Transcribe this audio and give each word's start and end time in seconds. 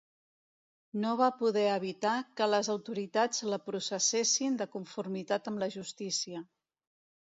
No 1.03 1.11
va 1.19 1.27
poder 1.41 1.65
evitar 1.73 2.15
que 2.41 2.49
les 2.55 2.71
autoritats 2.77 3.45
la 3.55 3.63
processessin 3.69 4.61
de 4.65 4.71
conformitat 4.81 5.55
amb 5.57 5.67
la 5.67 5.75
justícia. 5.81 6.49